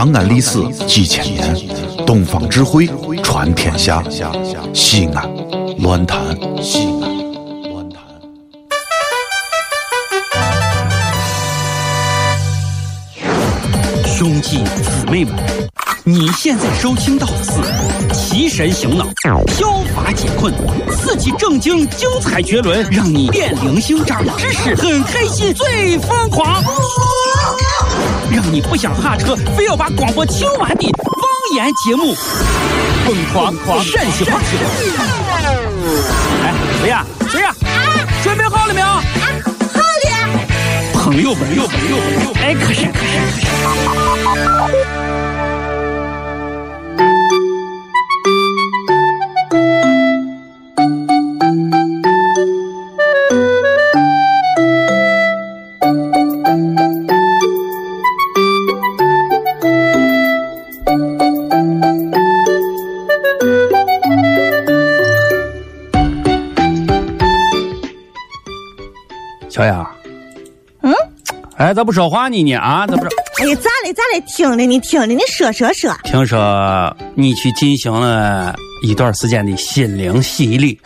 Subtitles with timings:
[0.00, 1.54] 长安历史几千年，
[2.06, 2.88] 东方智慧
[3.22, 4.02] 传天下。
[4.72, 5.30] 西安，
[5.80, 6.18] 乱谈
[6.62, 7.18] 西安。
[7.70, 8.02] 乱谈。
[14.06, 15.34] 兄弟姊妹们，
[16.04, 17.52] 你现在收听到的是
[18.12, 19.04] 提神醒脑、
[19.48, 20.52] 消乏解困、
[20.90, 26.62] 刺激正经、精彩绝伦，让你变灵性、长知识、很开心、最疯狂，
[28.30, 31.14] 让你不想下车，非要把广播听完的方
[31.54, 32.14] 言节目，
[33.04, 34.40] 疯狂狂陕西话。
[36.42, 37.04] 哎，谁呀？
[37.28, 37.54] 谁呀？
[38.22, 38.86] 准备好了没有？
[38.86, 39.02] 好了，
[40.94, 42.04] 朋友们，朋友们，朋友们，
[42.42, 45.29] 哎，可是可是可是。
[69.50, 69.84] 小雅，
[70.82, 70.94] 嗯，
[71.56, 72.42] 哎，咋不说话呢？
[72.42, 73.10] 你啊，咋不说？
[73.40, 74.20] 哎呀，咋的咋的？
[74.26, 75.92] 听着呢听着，呢说说说。
[76.04, 80.80] 听说你去进行了一段时间的心灵洗礼，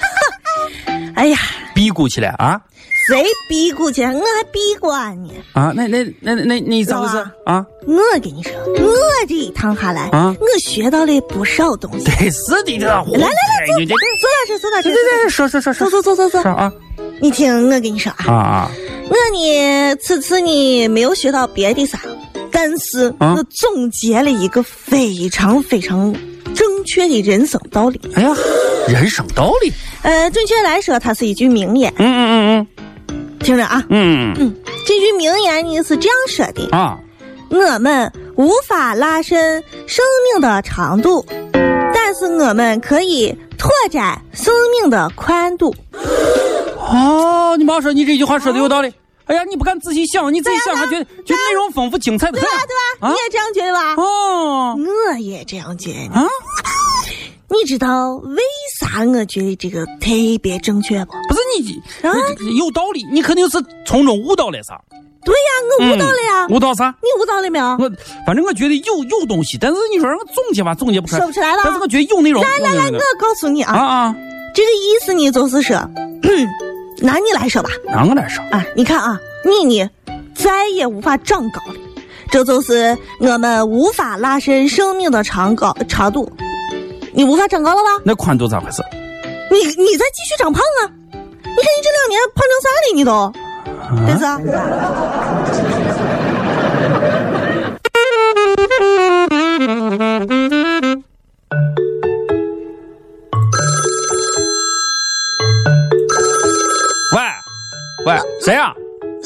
[1.14, 1.36] 哎呀，
[1.74, 2.60] 辟谷去了啊？
[3.06, 4.02] 谁辟谷去？
[4.02, 5.30] 我还闭关呢。
[5.52, 7.62] 啊，那那那那你咋回事啊？
[7.86, 8.96] 我跟你说，我
[9.28, 12.06] 这一趟下来，啊我学到了不少东西。
[12.06, 14.82] 得是的，这来来来，坐坐到这，坐到这。
[14.84, 16.42] 对对对，说说说说坐坐坐坐坐。
[16.42, 16.72] 说啊
[17.24, 18.70] 你听我跟你说啊！
[19.08, 21.98] 我呢此次呢没有学到别的啥，
[22.52, 26.14] 但是啊我总结了一个非常非常
[26.54, 27.98] 正确的人生道理。
[28.14, 28.36] 哎呀，
[28.88, 31.90] 人生道理，呃，准确来说，它是一句名言。
[31.96, 32.66] 嗯嗯嗯嗯
[33.38, 34.54] 听着啊，嗯嗯嗯，
[34.86, 36.98] 这句名言呢是这样说的嗯：啊，
[37.48, 41.24] 我们无法拉伸生命的长度，
[41.94, 45.74] 但是我们可以拓展生命的宽度。
[46.92, 48.92] 哦，你妈说你这句话说的有道理。
[49.26, 52.64] 哎呀，你不敢仔细想，你自己想还觉得觉得内容丰富精彩的很对吧？
[52.66, 53.08] 对吧？
[53.08, 53.94] 啊你也这样觉得吧？
[54.02, 56.14] 哦我也这样觉得。
[56.14, 56.26] 啊，
[57.48, 58.42] 你知道为
[58.78, 60.10] 啥我觉得这个特
[60.42, 61.12] 别正确不？
[61.28, 63.56] 不是你啊你有道理，你肯定是
[63.86, 64.78] 从中悟到了啥？
[65.24, 66.46] 对呀，我悟到了呀。
[66.50, 66.94] 悟到啥？
[67.00, 67.64] 你悟到了没有？
[67.64, 67.90] 我
[68.26, 71.20] 反正我觉得有有东西，但是你说让我总结吧，总结不出来。
[71.20, 72.42] 说不出来了但是我觉得有内容。
[72.42, 74.16] 来来来，我告诉你啊，啊啊，
[74.54, 75.76] 这个意思呢就是说，
[76.98, 77.70] 拿你来说吧。
[77.86, 79.90] 拿我来说，啊，你看啊，你呢
[80.34, 81.74] 再也无法长高了，
[82.30, 86.30] 这就是我们无法拉伸生命的长高长度。
[87.12, 88.02] 你无法长高了吧？
[88.04, 88.82] 那宽度咋回事？
[89.50, 90.90] 你你再继续长胖啊！
[91.12, 92.92] 你看你这两年胖成啥了？
[92.94, 93.32] 你都，
[94.06, 94.40] 对子啊？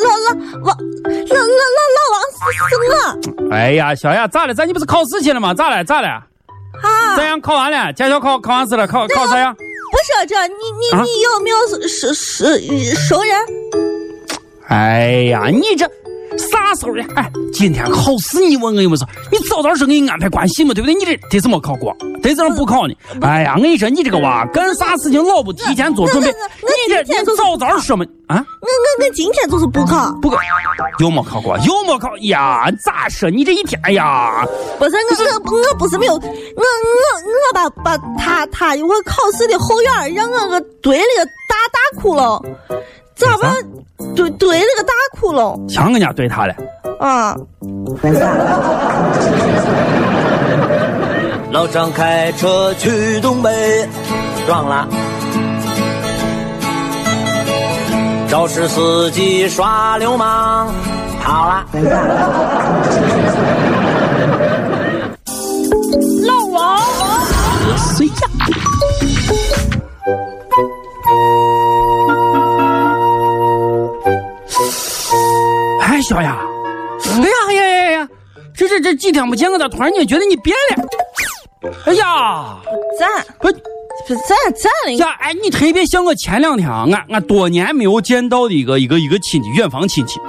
[0.05, 0.31] 老老
[0.65, 1.43] 王老老
[1.77, 2.71] 老老王是是
[3.49, 4.55] 我哎呀，小雅，咋了？
[4.55, 5.53] 咱你不是考试去了吗？
[5.55, 5.83] 咋了？
[5.85, 6.09] 咋了？
[6.09, 7.17] 啊！
[7.17, 7.41] 咋样？
[7.41, 7.93] 考完了？
[7.93, 8.87] 驾校考考完试了？
[8.87, 9.55] 考考咋样？
[9.55, 13.35] 不是这，你你啊你有没有是是是熟人？
[14.69, 15.91] 哎呀，你这
[16.39, 17.05] 啥时候了？
[17.17, 19.05] 哎，今天考试你问我有没有事？
[19.31, 20.95] 你早早说给你安排关系嘛，对不对？
[20.95, 22.95] 你这得怎么考过，得怎么补考呢。
[23.21, 28.37] 哎呀，我跟你说，你这个娃干啥事情老不提前做准备，你这你早早说嘛啊？
[28.61, 30.39] 我我我今天就是补考，补考，
[30.99, 32.71] 又没考过，又没考呀？
[32.85, 33.29] 咋说？
[33.31, 34.45] 你这一天，哎呀，
[34.79, 42.43] 不是我我我不是没有，我我我把把他他一会考试的后院让我个堆了个大大窟窿？
[44.19, 46.53] 堆堆了个大窟窿强人家怼他了。
[46.99, 47.37] 啊！
[51.53, 53.89] 老张开车去东北，
[54.47, 54.89] 撞了。
[58.29, 60.69] 肇事司机耍流氓，
[61.23, 61.65] 跑了。
[66.27, 66.81] 老王，
[67.77, 68.28] 谁呀？
[79.19, 80.85] 天不见，我咋突然间觉得你变了？
[81.87, 82.57] 哎呀，
[82.99, 83.07] 咋
[83.41, 84.93] 不不赞赞了？
[84.93, 90.21] 呀，哎，你特别像我前两天啊，俺俺多年没有见到的一个一个一个亲戚，远房亲戚。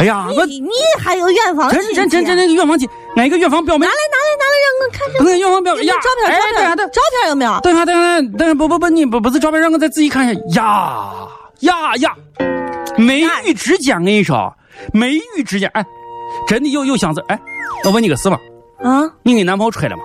[0.00, 0.70] 哎呀，我你你
[1.02, 1.94] 还有远房亲戚啊？
[1.94, 5.24] 真真真真那个远房亲，俺一个远房表妹拿，来拿来拿来，让我看看。
[5.24, 7.60] 不是远房表妹呀，照片哎照片等下等照片有没有？
[7.60, 10.62] 等下等下等下，不不不，你不不是照片，让我再仔细看一下。
[11.60, 12.16] 呀呀呀，
[12.96, 14.54] 眉宇之间，我跟你说，
[14.92, 15.84] 眉宇之间，哎，
[16.46, 17.22] 真的有有箱子。
[17.28, 17.38] 哎，
[17.84, 18.38] 我问你个事嘛，
[18.82, 20.02] 啊，你跟男朋友吹了吗？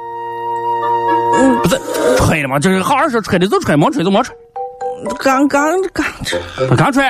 [1.35, 1.79] 嗯，不是
[2.17, 2.59] 吹了吗？
[2.59, 4.35] 这是好好说，吹的就吹，没吹就没吹。
[5.19, 6.39] 刚刚刚吹，
[6.77, 7.03] 刚吹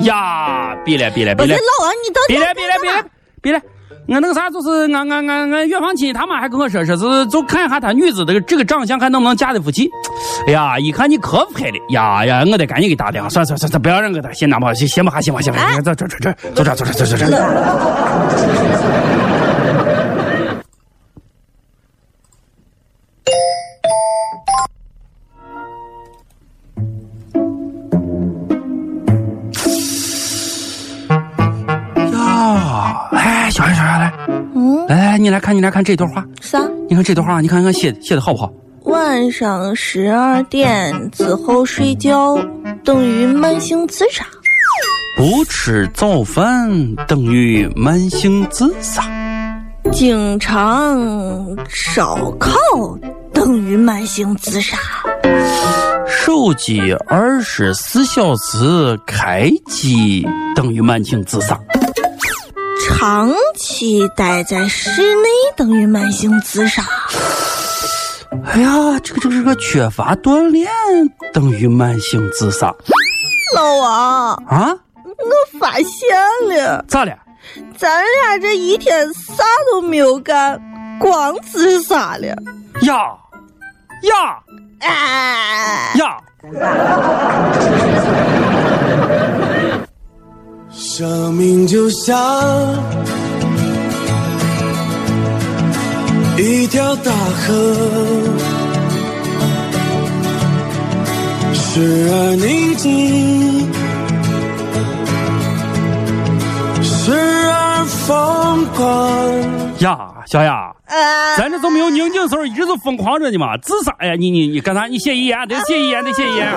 [0.00, 3.04] 呀，别了别了不别了，是老王，你到底别了要别了别了
[3.40, 3.60] 别了。
[4.08, 9.88] 我那个啥，就是俺俺俺俺远房亲戚他妈还跟我说，说是就看一下他女子的这个长相，看能不能嫁得服气。
[10.46, 17.26] 哎呀，一看你可不配了，呀呀，我得赶紧给打电话，算算算算，不要让给他先拿吧，先先吧，先吧，先吧，走走走走走走走走走这
[33.12, 34.12] 哎，小孩小孩来，
[34.54, 36.58] 嗯，来来，你来看你来看这段话，啥？
[36.88, 38.52] 你看这段话，你看看写写的好不好？
[38.84, 42.36] 晚上十二点之后睡觉
[42.84, 44.24] 等于慢性自杀。
[45.16, 46.68] 不吃早饭
[47.06, 49.04] 等于慢性自杀，
[49.92, 50.98] 经常
[51.68, 52.50] 烧烤
[53.32, 54.76] 等于慢性自杀。
[56.08, 61.58] 手机二十四小时开机等于慢性自杀，
[62.88, 66.82] 长期待在室内等于慢性自杀。
[68.44, 70.68] 哎呀，这个这个这个缺乏锻炼
[71.32, 72.74] 等于慢性自杀
[73.54, 74.74] 老王，啊？
[75.04, 75.86] 我发现
[76.48, 77.16] 了，咋了？
[77.76, 80.60] 咱俩这一天啥都没有干，
[80.98, 82.28] 光自杀了。
[82.82, 82.94] 呀
[84.02, 84.38] 呀
[84.80, 86.20] 哎，呀！
[90.94, 92.14] 生命就像
[96.36, 97.54] 一条大河，
[101.54, 103.72] 时而宁静，
[106.82, 109.18] 时而疯狂。
[109.78, 110.70] 呀，小雅，
[111.38, 113.56] 咱这都没有宁静时候，一直都疯狂着呢嘛。
[113.56, 114.84] 自杀呀，你你你干啥？
[114.84, 116.52] 你写遗言，得写遗言，得写遗言。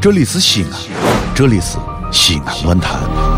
[0.00, 0.70] 这里是西安，
[1.34, 1.78] 这里是
[2.10, 3.31] 西南论坛。